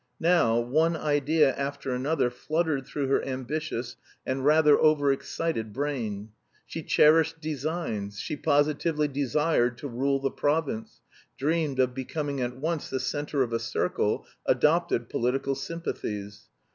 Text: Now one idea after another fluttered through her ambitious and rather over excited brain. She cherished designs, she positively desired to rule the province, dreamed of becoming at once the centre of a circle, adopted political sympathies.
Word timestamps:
Now 0.19 0.59
one 0.59 0.97
idea 0.97 1.53
after 1.53 1.91
another 1.93 2.31
fluttered 2.31 2.87
through 2.87 3.07
her 3.09 3.23
ambitious 3.23 3.97
and 4.25 4.43
rather 4.43 4.79
over 4.79 5.11
excited 5.11 5.73
brain. 5.73 6.29
She 6.65 6.81
cherished 6.81 7.39
designs, 7.39 8.19
she 8.19 8.35
positively 8.35 9.07
desired 9.07 9.77
to 9.77 9.87
rule 9.87 10.19
the 10.19 10.31
province, 10.31 11.01
dreamed 11.37 11.77
of 11.77 11.93
becoming 11.93 12.41
at 12.41 12.57
once 12.57 12.89
the 12.89 12.99
centre 12.99 13.43
of 13.43 13.53
a 13.53 13.59
circle, 13.59 14.25
adopted 14.47 15.07
political 15.07 15.53
sympathies. 15.53 16.47